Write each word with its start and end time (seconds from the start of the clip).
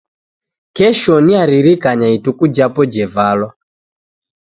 Kesho 0.75 1.13
niaririkanya 1.25 2.07
ituku 2.17 2.43
japo 2.55 2.81
jevalwa 2.93 3.49